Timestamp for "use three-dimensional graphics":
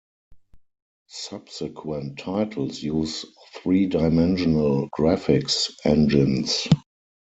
2.81-5.69